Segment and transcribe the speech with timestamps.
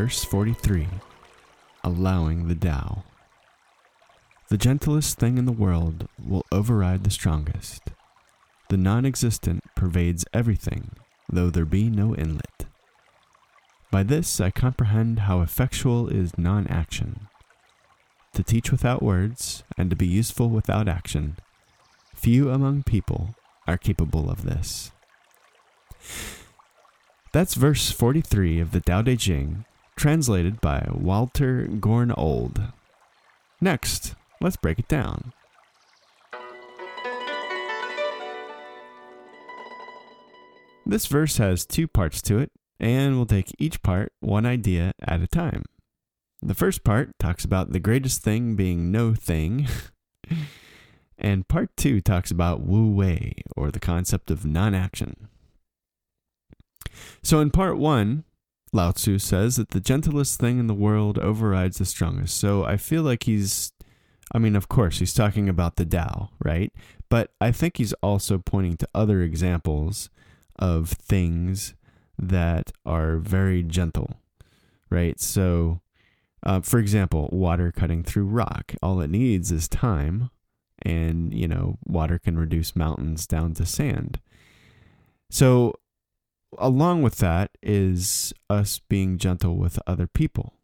[0.00, 0.88] Verse 43
[1.84, 3.02] Allowing the Tao.
[4.48, 7.82] The gentlest thing in the world will override the strongest.
[8.70, 10.92] The non existent pervades everything,
[11.30, 12.64] though there be no inlet.
[13.90, 17.28] By this I comprehend how effectual is non action.
[18.32, 21.36] To teach without words, and to be useful without action,
[22.14, 23.34] few among people
[23.66, 24.92] are capable of this.
[27.32, 29.66] That's verse 43 of the Tao Te Ching,
[30.00, 32.58] translated by Walter Gorn Old.
[33.60, 35.34] Next, let's break it down.
[40.86, 42.50] This verse has two parts to it,
[42.80, 45.64] and we'll take each part one idea at a time.
[46.40, 49.68] The first part talks about the greatest thing being no thing,
[51.18, 55.28] and part two talks about wu wei, or the concept of non action.
[57.22, 58.24] So, in part one,
[58.72, 62.38] Lao Tzu says that the gentlest thing in the world overrides the strongest.
[62.38, 63.72] So, I feel like he's,
[64.32, 66.72] I mean, of course, he's talking about the Tao, right?
[67.08, 70.08] But I think he's also pointing to other examples
[70.58, 71.74] of things
[72.16, 74.20] that are very gentle,
[74.90, 75.18] right?
[75.18, 75.80] So,
[76.44, 78.74] uh, for example, water cutting through rock.
[78.82, 80.30] All it needs is time,
[80.82, 84.20] and you know, water can reduce mountains down to sand.
[85.30, 85.74] So,
[86.58, 90.54] along with that is us being gentle with other people.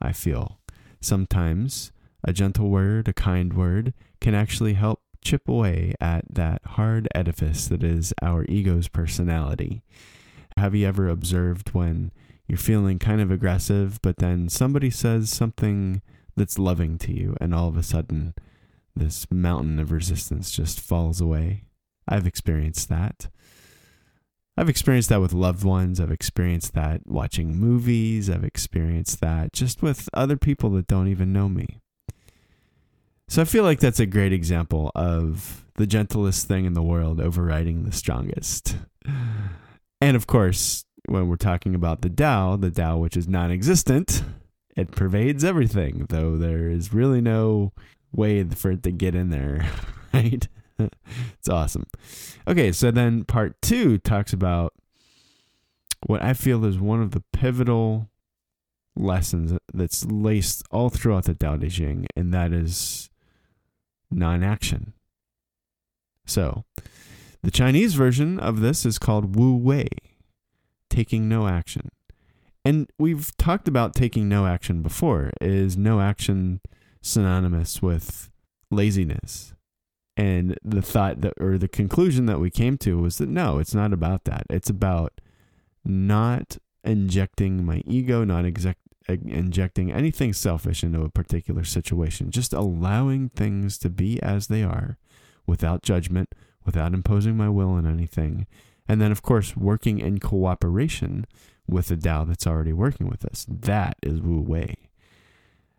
[0.00, 0.60] I feel
[1.00, 1.92] sometimes
[2.24, 7.66] a gentle word, a kind word, can actually help chip away at that hard edifice
[7.68, 9.82] that is our ego's personality.
[10.56, 12.12] Have you ever observed when
[12.46, 16.00] you're feeling kind of aggressive, but then somebody says something
[16.36, 18.34] that's loving to you, and all of a sudden,
[18.94, 21.64] this mountain of resistance just falls away?
[22.08, 23.28] I've experienced that.
[24.56, 26.00] I've experienced that with loved ones.
[26.00, 28.30] I've experienced that watching movies.
[28.30, 31.80] I've experienced that just with other people that don't even know me.
[33.28, 37.20] So I feel like that's a great example of the gentlest thing in the world
[37.20, 38.76] overriding the strongest.
[40.00, 44.22] And of course, when we're talking about the Tao, the Tao which is non existent,
[44.76, 47.72] it pervades everything, though there is really no
[48.12, 49.68] way for it to get in there,
[50.14, 50.48] right?
[51.38, 51.86] it's awesome.
[52.46, 54.74] Okay, so then part two talks about
[56.06, 58.10] what I feel is one of the pivotal
[58.94, 63.10] lessons that's laced all throughout the Tao Te Ching, and that is
[64.10, 64.92] non action.
[66.26, 66.64] So,
[67.42, 69.88] the Chinese version of this is called Wu Wei,
[70.90, 71.90] taking no action.
[72.64, 75.30] And we've talked about taking no action before.
[75.40, 76.60] Is no action
[77.00, 78.28] synonymous with
[78.72, 79.54] laziness?
[80.16, 83.74] And the thought that, or the conclusion that we came to was that no, it's
[83.74, 84.44] not about that.
[84.48, 85.20] It's about
[85.84, 88.78] not injecting my ego, not exec-
[89.08, 94.96] injecting anything selfish into a particular situation, just allowing things to be as they are
[95.46, 96.30] without judgment,
[96.64, 98.46] without imposing my will on anything.
[98.88, 101.26] And then, of course, working in cooperation
[101.68, 103.44] with the Tao that's already working with us.
[103.48, 104.85] That is Wu Wei.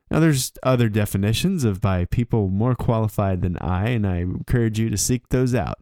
[0.09, 4.89] Now, there's other definitions of by people more qualified than I, and I encourage you
[4.89, 5.79] to seek those out.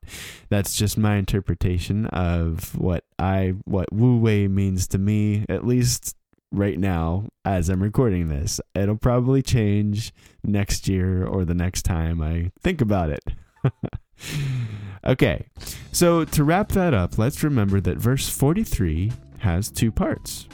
[0.49, 6.15] That's just my interpretation of what I what Wu Wei means to me, at least
[6.51, 8.59] right now as I'm recording this.
[8.73, 10.13] It'll probably change
[10.43, 13.23] next year or the next time I think about it.
[15.05, 15.45] okay,
[15.91, 20.47] so to wrap that up, let's remember that verse 43 has two parts.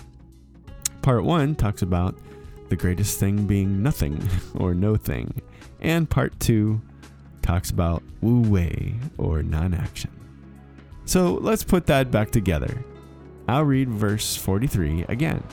[1.01, 2.15] Part 1 talks about
[2.71, 4.17] the greatest thing being nothing
[4.55, 5.41] or no thing.
[5.81, 6.81] And part two
[7.41, 10.09] talks about wu wei or non action.
[11.03, 12.85] So let's put that back together.
[13.49, 15.43] I'll read verse 43 again.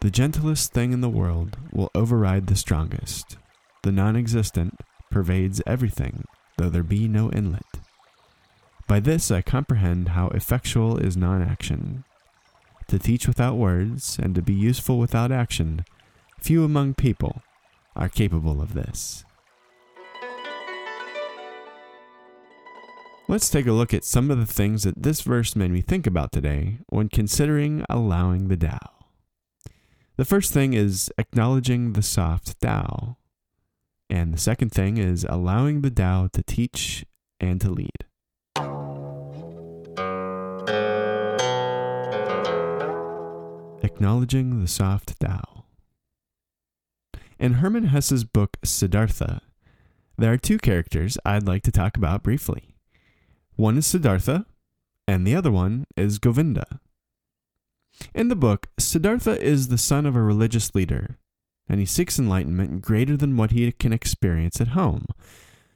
[0.00, 3.36] The gentlest thing in the world will override the strongest.
[3.84, 4.80] The non existent
[5.12, 6.24] pervades everything,
[6.58, 7.79] though there be no inlet.
[8.90, 12.02] By this I comprehend how effectual is non action.
[12.88, 15.84] To teach without words, and to be useful without action,
[16.40, 17.40] few among people
[17.94, 19.24] are capable of this.
[23.28, 26.04] Let's take a look at some of the things that this verse made me think
[26.04, 29.06] about today when considering allowing the Tao.
[30.16, 33.18] The first thing is acknowledging the soft Tao.
[34.10, 37.06] And the second thing is allowing the Tao to teach
[37.38, 38.09] and to lead.
[44.00, 45.64] Acknowledging the Soft Tao.
[47.38, 49.42] In Hermann Hesse's book Siddhartha,
[50.16, 52.76] there are two characters I'd like to talk about briefly.
[53.56, 54.46] One is Siddhartha,
[55.06, 56.80] and the other one is Govinda.
[58.14, 61.18] In the book, Siddhartha is the son of a religious leader,
[61.68, 65.04] and he seeks enlightenment greater than what he can experience at home.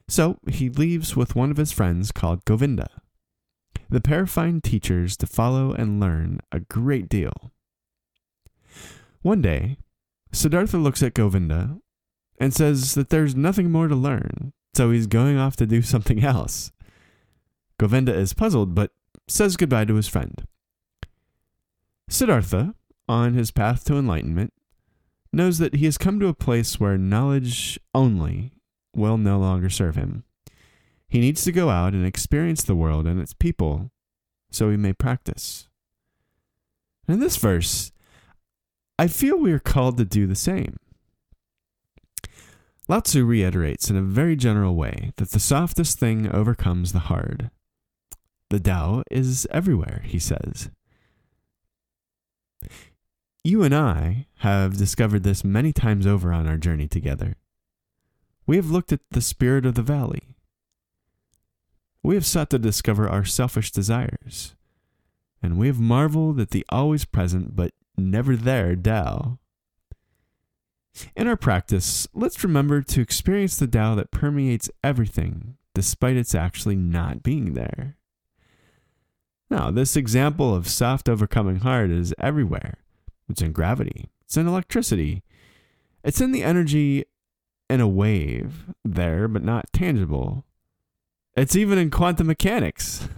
[0.09, 2.89] So he leaves with one of his friends called Govinda.
[3.91, 7.51] The pair find teachers to follow and learn a great deal.
[9.25, 9.79] One day,
[10.33, 11.79] Siddhartha looks at Govinda
[12.39, 16.23] and says that there's nothing more to learn, so he's going off to do something
[16.23, 16.73] else.
[17.79, 18.91] Govinda is puzzled, but
[19.27, 20.47] says goodbye to his friend.
[22.07, 22.75] Siddhartha,
[23.09, 24.53] on his path to enlightenment,
[25.33, 28.53] knows that he has come to a place where knowledge only
[28.95, 30.25] will no longer serve him.
[31.09, 33.91] He needs to go out and experience the world and its people
[34.51, 35.71] so he may practice.
[37.09, 37.91] In this verse,
[38.99, 40.77] I feel we are called to do the same.
[42.87, 47.51] Lao Tzu reiterates in a very general way that the softest thing overcomes the hard.
[48.51, 50.71] The Tao is everywhere, he says.
[53.43, 57.37] You and I have discovered this many times over on our journey together.
[58.47, 60.37] We have looked at the spirit of the valley.
[62.03, 64.55] We have sought to discover our selfish desires,
[65.43, 69.39] and we have marveled at the always present but never there Tao.
[71.17, 76.77] In our practice, let's remember to experience the Tao that permeates everything, despite its actually
[76.77, 77.97] not being there.
[79.51, 82.79] Now, this example of soft overcoming hard is everywhere.
[83.29, 85.23] It's in gravity, it's in electricity,
[86.03, 87.05] it's in the energy
[87.69, 90.45] in a wave there, but not tangible.
[91.37, 93.09] It's even in quantum mechanics.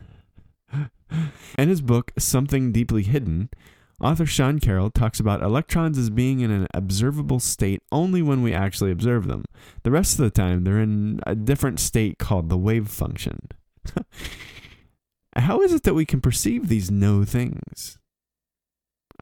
[1.58, 3.50] in his book, Something Deeply Hidden,
[4.00, 8.52] Author Sean Carroll talks about electrons as being in an observable state only when we
[8.52, 9.44] actually observe them.
[9.84, 13.48] The rest of the time, they're in a different state called the wave function.
[15.36, 17.98] How is it that we can perceive these no things?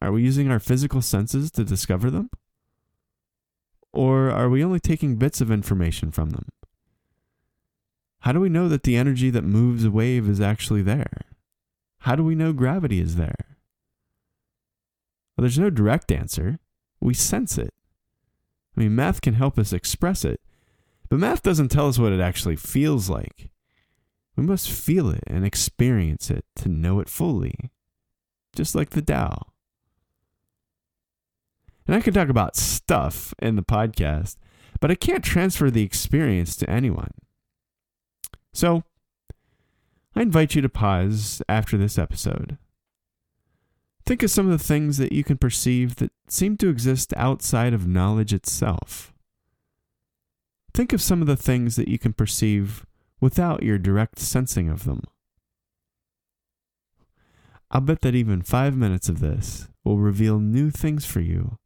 [0.03, 2.31] Are we using our physical senses to discover them?
[3.93, 6.49] Or are we only taking bits of information from them?
[8.21, 11.21] How do we know that the energy that moves a wave is actually there?
[12.01, 13.44] How do we know gravity is there?
[15.37, 16.59] Well, there's no direct answer.
[17.01, 17.75] We sense it.
[18.77, 20.41] I mean, math can help us express it,
[21.09, 23.51] but math doesn't tell us what it actually feels like.
[24.37, 27.71] We must feel it and experience it to know it fully,
[28.55, 29.53] just like the Tao.
[31.87, 34.37] And I can talk about stuff in the podcast,
[34.81, 37.13] but I can't transfer the experience to anyone.
[38.53, 38.83] So,
[40.17, 42.59] I invite you to pause after this episode
[44.07, 47.73] Think of some of the things that you can perceive that seem to exist outside
[47.73, 49.15] of knowledge itself.
[50.75, 52.85] Think of some of the things that you can perceive
[53.19, 55.05] without your direct sensing of them.
[57.71, 61.57] I'll bet that even five minutes of this will reveal new things for you,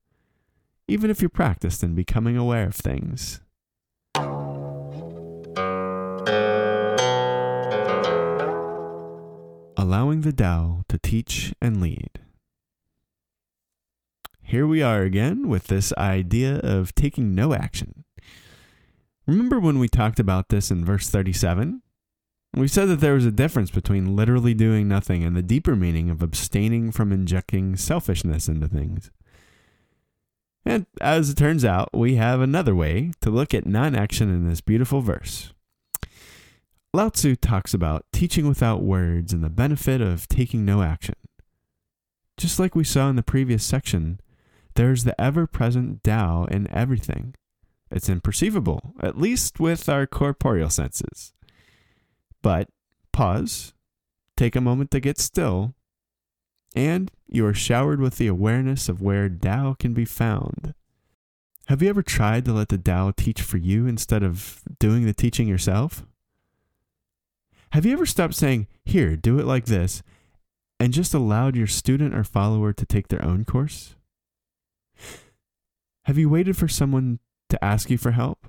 [0.87, 3.40] even if you're practiced in becoming aware of things.
[9.76, 12.21] Allowing the Tao to teach and lead.
[14.49, 18.05] Here we are again with this idea of taking no action.
[19.26, 21.83] Remember when we talked about this in verse 37?
[22.55, 26.09] We said that there was a difference between literally doing nothing and the deeper meaning
[26.09, 29.11] of abstaining from injecting selfishness into things.
[30.64, 34.49] And as it turns out, we have another way to look at non action in
[34.49, 35.52] this beautiful verse.
[36.95, 41.17] Lao Tzu talks about teaching without words and the benefit of taking no action.
[42.38, 44.21] Just like we saw in the previous section,
[44.78, 47.35] there's the ever present Tao in everything.
[47.90, 51.32] It's imperceivable, at least with our corporeal senses.
[52.42, 52.68] But
[53.11, 53.75] pause,
[54.37, 55.75] take a moment to get still,
[56.76, 60.75] and you are showered with the awareness of where Tao can be found.
[61.66, 65.12] Have you ever tried to let the Tao teach for you instead of doing the
[65.12, 66.06] teaching yourself?
[67.73, 70.04] Have you ever stopped saying, Here, do it like this,
[70.78, 73.97] and just allowed your student or follower to take their own course?
[76.05, 78.47] Have you waited for someone to ask you for help?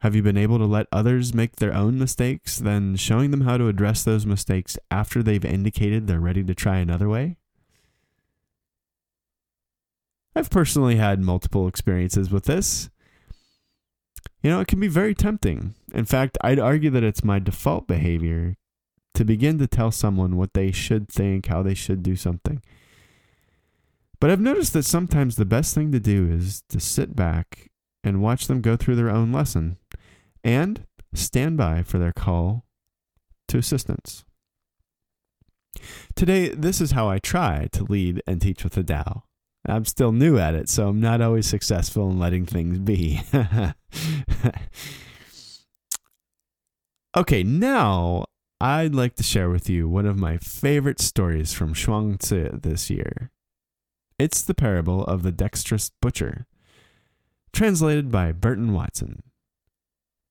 [0.00, 3.56] Have you been able to let others make their own mistakes, then showing them how
[3.56, 7.36] to address those mistakes after they've indicated they're ready to try another way?
[10.34, 12.90] I've personally had multiple experiences with this.
[14.42, 15.74] You know, it can be very tempting.
[15.94, 18.56] In fact, I'd argue that it's my default behavior
[19.14, 22.62] to begin to tell someone what they should think, how they should do something.
[24.22, 27.72] But I've noticed that sometimes the best thing to do is to sit back
[28.04, 29.78] and watch them go through their own lesson
[30.44, 32.64] and stand by for their call
[33.48, 34.24] to assistance.
[36.14, 39.24] Today, this is how I try to lead and teach with the Tao.
[39.66, 43.22] I'm still new at it, so I'm not always successful in letting things be.
[47.16, 48.26] okay, now
[48.60, 53.31] I'd like to share with you one of my favorite stories from Zhuangzi this year.
[54.18, 56.46] It's the parable of the dexterous butcher,
[57.52, 59.22] translated by Burton Watson.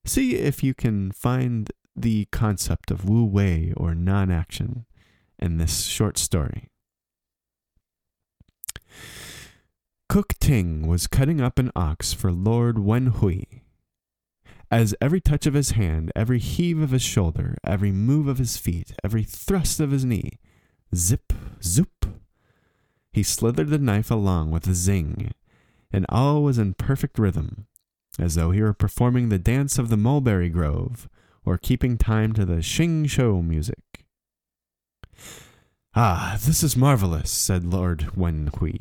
[0.05, 4.85] See if you can find the concept of wu wei or non action
[5.37, 6.69] in this short story.
[10.09, 13.43] Cook Ting was cutting up an ox for Lord Wen Hui.
[14.69, 18.57] As every touch of his hand, every heave of his shoulder, every move of his
[18.57, 20.39] feet, every thrust of his knee,
[20.95, 21.33] zip,
[21.63, 22.05] zoop,
[23.11, 25.31] he slithered the knife along with a zing,
[25.91, 27.67] and all was in perfect rhythm,
[28.17, 31.09] as though he were performing the dance of the mulberry grove
[31.45, 34.05] or keeping time to the Ching-shou music.
[35.93, 38.77] Ah, this is marvelous, said Lord Wen Hui.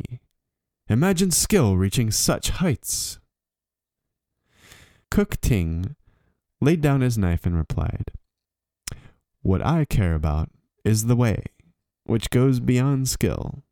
[0.89, 3.19] Imagine skill reaching such heights.
[5.11, 5.97] Cook Ting
[6.61, 8.13] laid down his knife and replied,
[9.43, 10.51] What I care about
[10.85, 11.43] is the way,
[12.05, 13.65] which goes beyond skill.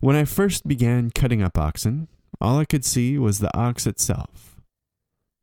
[0.00, 2.08] When I first began cutting up oxen,
[2.40, 4.56] all I could see was the ox itself.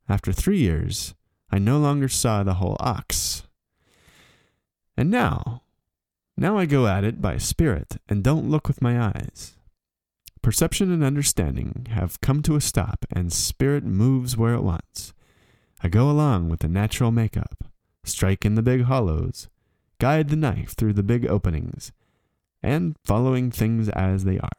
[0.08, 1.14] After three years,
[1.50, 3.44] I no longer saw the whole ox.
[4.96, 5.62] And now,
[6.36, 9.56] now I go at it by spirit and don't look with my eyes.
[10.42, 15.12] Perception and understanding have come to a stop, and spirit moves where it wants.
[15.82, 17.64] I go along with the natural makeup,
[18.04, 19.48] strike in the big hollows,
[19.98, 21.92] guide the knife through the big openings,
[22.62, 24.50] and following things as they are.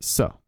[0.00, 0.38] So,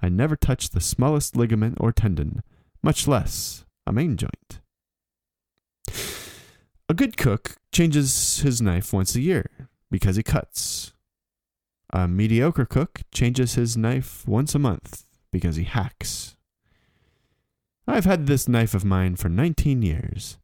[0.00, 2.42] I never touch the smallest ligament or tendon,
[2.82, 4.60] much less a main joint.
[6.88, 10.92] A good cook changes his knife once a year because he cuts.
[11.92, 16.36] A mediocre cook changes his knife once a month because he hacks.
[17.88, 20.38] I've had this knife of mine for 19 years,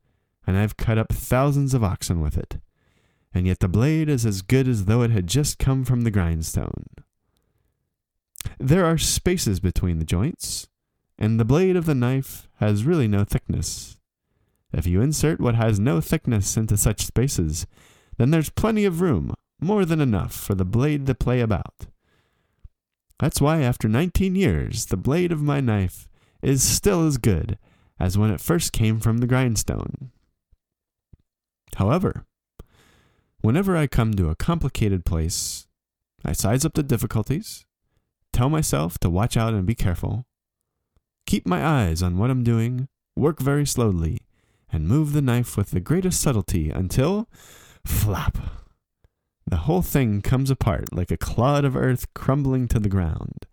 [0.46, 2.58] and I've cut up thousands of oxen with it,
[3.34, 6.10] and yet the blade is as good as though it had just come from the
[6.10, 6.86] grindstone.
[8.58, 10.68] There are spaces between the joints,
[11.18, 13.96] and the blade of the knife has really no thickness.
[14.72, 17.66] If you insert what has no thickness into such spaces,
[18.16, 21.86] then there's plenty of room more than enough for the blade to play about.
[23.18, 26.08] That's why, after 19 years, the blade of my knife
[26.42, 27.58] is still as good
[28.00, 30.10] as when it first came from the grindstone.
[31.76, 32.24] However,
[33.42, 35.66] whenever I come to a complicated place,
[36.24, 37.66] I size up the difficulties,
[38.32, 40.24] tell myself to watch out and be careful,
[41.26, 44.20] keep my eyes on what I'm doing, work very slowly,
[44.72, 47.28] and move the knife with the greatest subtlety until
[47.84, 48.38] flap
[49.46, 53.46] The whole thing comes apart like a clod of earth crumbling to the ground.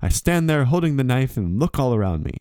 [0.00, 2.38] I stand there holding the knife and look all around me,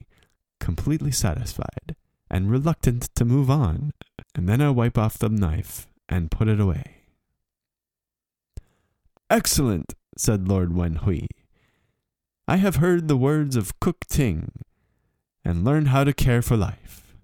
[0.59, 1.95] completely satisfied
[2.29, 3.91] and reluctant to move on,
[4.33, 6.97] and then I wipe off the knife and put it away.
[9.29, 11.27] Excellent, said Lord Wen Hui.
[12.47, 14.51] I have heard the words of Cook Ting
[15.45, 17.15] and learned how to care for life.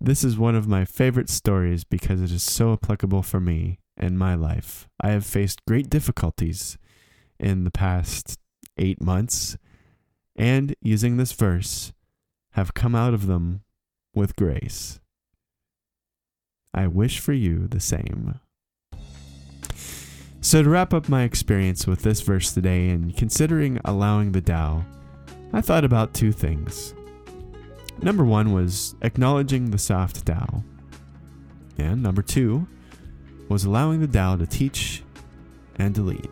[0.00, 4.18] This is one of my favorite stories because it is so applicable for me and
[4.18, 4.88] my life.
[5.00, 6.76] I have faced great difficulties
[7.38, 8.38] in the past
[8.76, 9.56] eight months,
[10.34, 11.92] and using this verse,
[12.52, 13.62] have come out of them
[14.14, 15.00] with grace.
[16.74, 18.40] I wish for you the same.
[20.40, 24.84] So, to wrap up my experience with this verse today and considering allowing the Tao,
[25.52, 26.94] I thought about two things.
[28.02, 30.62] Number one was acknowledging the soft Tao,
[31.78, 32.66] and number two
[33.48, 35.02] was allowing the Tao to teach
[35.76, 36.28] and to lead.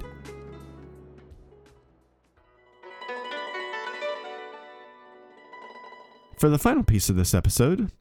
[6.37, 7.93] For the final piece of this episode,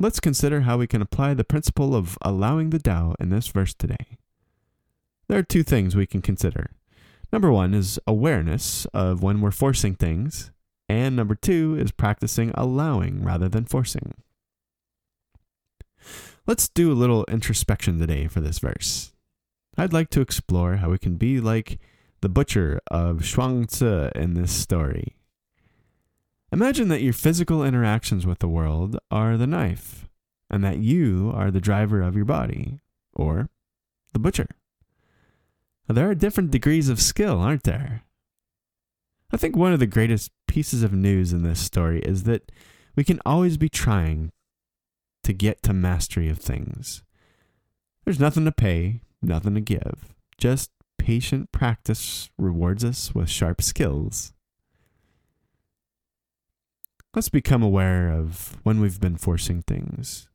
[0.00, 3.74] let's consider how we can apply the principle of allowing the Tao in this verse
[3.74, 4.18] today
[5.30, 6.72] there are two things we can consider.
[7.32, 10.50] Number one is awareness of when we're forcing things,
[10.88, 14.14] and number two is practicing allowing rather than forcing.
[16.48, 19.12] Let's do a little introspection today for this verse.
[19.78, 21.78] I'd like to explore how we can be like
[22.22, 25.14] the butcher of Zhuangzi in this story.
[26.52, 30.08] Imagine that your physical interactions with the world are the knife,
[30.50, 32.80] and that you are the driver of your body,
[33.14, 33.48] or
[34.12, 34.48] the butcher.
[35.88, 38.02] There are different degrees of skill, aren't there?
[39.32, 42.50] I think one of the greatest pieces of news in this story is that
[42.96, 44.32] we can always be trying
[45.22, 47.04] to get to mastery of things.
[48.04, 50.14] There's nothing to pay, nothing to give.
[50.36, 54.32] Just patient practice rewards us with sharp skills.
[57.14, 60.28] Let's become aware of when we've been forcing things.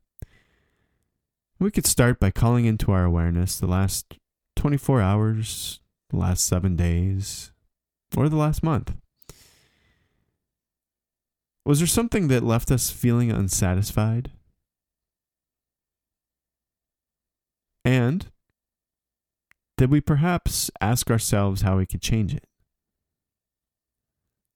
[1.58, 4.18] We could start by calling into our awareness the last
[4.56, 7.52] 24 hours, the last seven days,
[8.14, 8.94] or the last month?
[11.64, 14.30] Was there something that left us feeling unsatisfied?
[17.84, 18.26] And
[19.76, 22.44] did we perhaps ask ourselves how we could change it?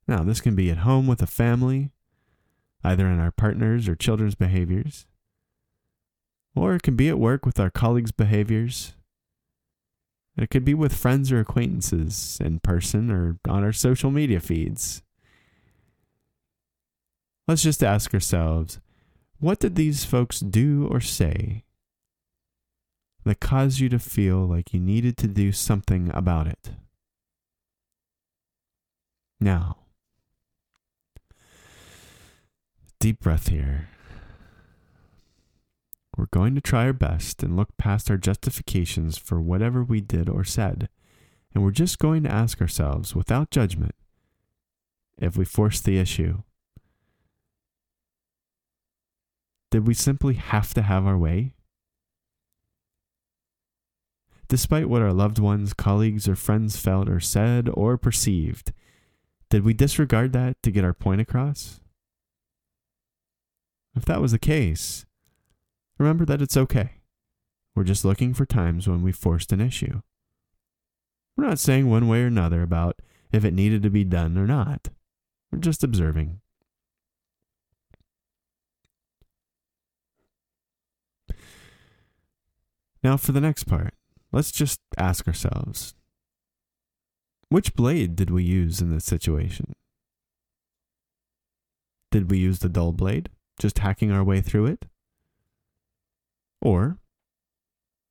[0.07, 1.93] Now, this can be at home with a family,
[2.83, 5.07] either in our partners or children's behaviors,
[6.55, 8.95] or it can be at work with our colleagues' behaviors,
[10.37, 15.03] it could be with friends or acquaintances in person or on our social media feeds.
[17.47, 18.81] Let's just ask ourselves
[19.39, 21.65] what did these folks do or say
[23.25, 26.73] that caused you to feel like you needed to do something about it?
[29.41, 29.80] Now,
[33.01, 33.89] deep breath here.
[36.17, 40.29] We're going to try our best and look past our justifications for whatever we did
[40.29, 40.91] or said.
[41.55, 43.95] And we're just going to ask ourselves, without judgment,
[45.17, 46.43] if we forced the issue.
[49.71, 51.55] Did we simply have to have our way?
[54.49, 58.73] Despite what our loved ones, colleagues, or friends felt or said or perceived,
[59.49, 61.80] did we disregard that to get our point across?
[63.95, 65.05] If that was the case,
[65.99, 67.01] remember that it's okay.
[67.75, 70.03] We're just looking for times when we forced an issue.
[71.37, 73.01] We're not saying one way or another about
[73.33, 74.89] if it needed to be done or not.
[75.51, 76.41] We're just observing.
[83.03, 83.95] Now, for the next part,
[84.31, 85.95] let's just ask ourselves
[87.49, 89.75] which blade did we use in this situation?
[92.13, 93.29] Did we use the dull blade,
[93.61, 94.87] just hacking our way through it?
[96.61, 96.99] Or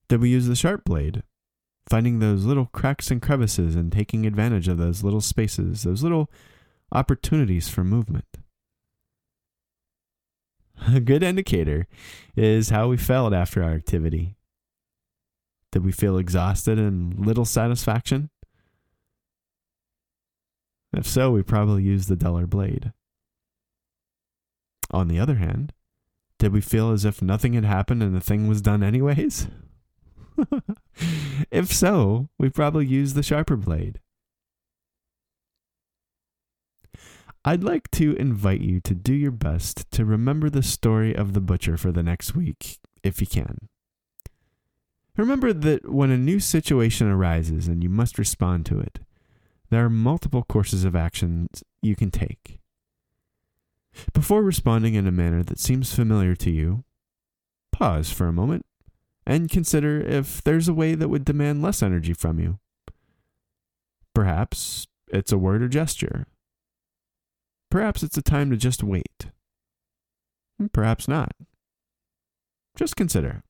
[0.08, 1.24] did we use the sharp blade,
[1.90, 6.32] finding those little cracks and crevices and taking advantage of those little spaces, those little
[6.92, 8.26] opportunities for movement?
[10.88, 11.88] A good indicator
[12.36, 14.36] is how we felt after our activity.
[15.72, 18.30] Did we feel exhausted and little satisfaction?
[20.94, 22.94] If so, we probably used the duller blade.
[24.92, 25.74] On the other hand,
[26.40, 29.48] did we feel as if nothing had happened and the thing was done anyways?
[31.52, 34.00] if so, we probably used the sharper blade.
[37.46, 41.40] I'd like to invite you to do your best to remember the story of the
[41.40, 43.70] butcher for the next week, if you can.
[45.16, 49.00] Remember that when a new situation arises and you must respond to it,
[49.70, 52.59] there are multiple courses of actions you can take.
[54.14, 56.84] Before responding in a manner that seems familiar to you,
[57.72, 58.66] pause for a moment
[59.26, 62.60] and consider if there's a way that would demand less energy from you.
[64.16, 66.26] Perhaps it's a word or gesture.
[67.70, 69.28] Perhaps it's a time to just wait.
[70.74, 71.32] Perhaps not.
[72.76, 73.44] Just consider.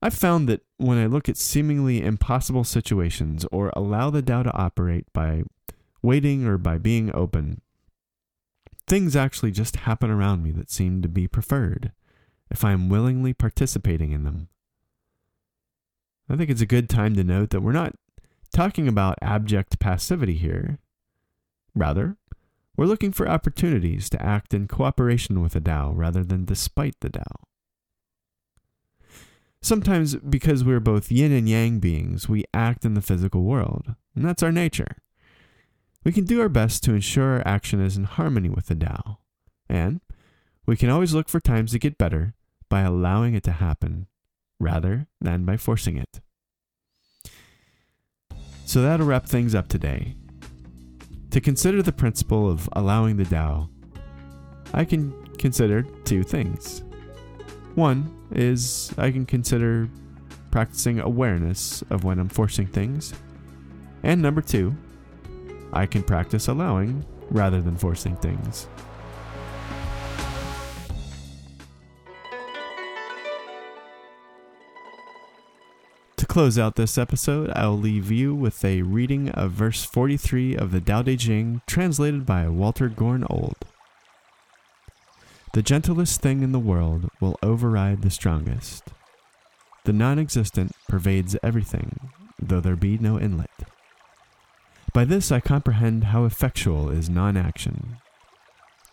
[0.00, 4.52] I've found that when I look at seemingly impossible situations or allow the Tao to
[4.52, 5.44] operate by
[6.04, 7.60] waiting or by being open,
[8.86, 11.92] things actually just happen around me that seem to be preferred
[12.50, 14.48] if I am willingly participating in them.
[16.28, 17.94] I think it's a good time to note that we're not
[18.52, 20.78] talking about abject passivity here.
[21.74, 22.16] Rather,
[22.76, 27.10] we're looking for opportunities to act in cooperation with the Tao rather than despite the
[27.10, 27.46] Tao.
[29.60, 34.24] Sometimes, because we're both yin and yang beings, we act in the physical world, and
[34.24, 34.96] that's our nature.
[36.04, 39.18] We can do our best to ensure our action is in harmony with the Tao,
[39.70, 40.02] and
[40.66, 42.34] we can always look for times to get better
[42.68, 44.06] by allowing it to happen
[44.60, 46.20] rather than by forcing it.
[48.66, 50.16] So that'll wrap things up today.
[51.30, 53.70] To consider the principle of allowing the Tao,
[54.74, 56.82] I can consider two things.
[57.74, 59.88] One is I can consider
[60.50, 63.14] practicing awareness of when I'm forcing things.
[64.02, 64.76] And number two,
[65.74, 68.68] I can practice allowing rather than forcing things.
[76.16, 80.70] To close out this episode, I'll leave you with a reading of verse 43 of
[80.70, 83.56] the Tao Te Ching, translated by Walter Gorn Old.
[85.54, 88.84] The gentlest thing in the world will override the strongest.
[89.84, 92.10] The non existent pervades everything,
[92.40, 93.50] though there be no inlet.
[94.94, 97.96] By this I comprehend how effectual is non action.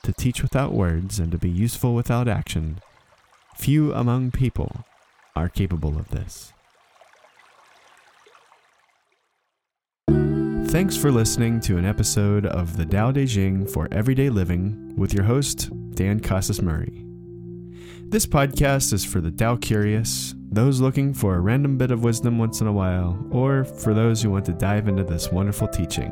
[0.02, 2.82] To teach without words and to be useful without action,
[3.56, 4.84] few among people
[5.36, 6.54] are capable of this.
[10.72, 15.14] Thanks for listening to an episode of the Tao Te Ching for Everyday Living with
[15.14, 17.06] your host, Dan Casas Murray.
[18.06, 22.38] This podcast is for the Tao curious, those looking for a random bit of wisdom
[22.38, 26.12] once in a while, or for those who want to dive into this wonderful teaching.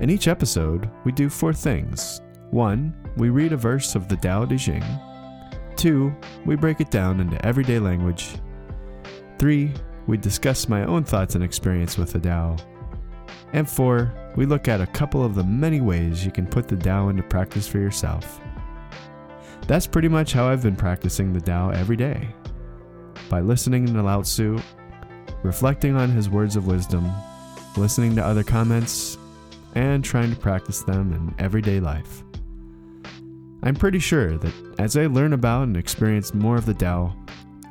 [0.00, 2.22] In each episode, we do four things.
[2.50, 4.84] One, we read a verse of the Tao Te Ching.
[5.76, 6.14] Two,
[6.46, 8.36] we break it down into everyday language.
[9.38, 9.70] Three,
[10.06, 12.56] we discuss my own thoughts and experience with the Tao.
[13.52, 16.76] And four, we look at a couple of the many ways you can put the
[16.76, 18.40] Tao into practice for yourself.
[19.66, 22.28] That's pretty much how I've been practicing the Tao every day.
[23.28, 24.60] By listening to Lao Tzu,
[25.42, 27.10] reflecting on his words of wisdom,
[27.76, 29.18] listening to other comments,
[29.74, 32.22] and trying to practice them in everyday life.
[33.62, 37.16] I'm pretty sure that as I learn about and experience more of the Tao,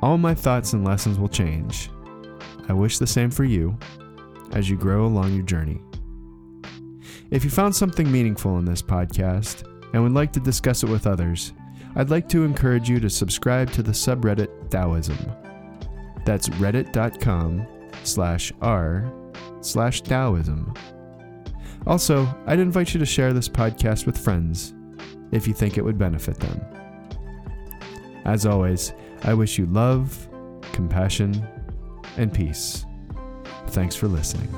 [0.02, 1.90] all my thoughts and lessons will change.
[2.68, 3.78] I wish the same for you
[4.52, 5.80] as you grow along your journey.
[7.30, 9.64] If you found something meaningful in this podcast
[9.94, 11.54] and would like to discuss it with others,
[11.96, 15.16] I'd like to encourage you to subscribe to the subreddit Taoism.
[16.26, 17.66] That's reddit.com
[18.02, 19.10] slash r
[19.62, 20.74] slash Taoism.
[21.86, 24.74] Also, I'd invite you to share this podcast with friends
[25.32, 26.60] if you think it would benefit them.
[28.24, 30.28] As always, I wish you love,
[30.72, 31.46] compassion,
[32.16, 32.84] and peace.
[33.68, 34.48] Thanks for listening.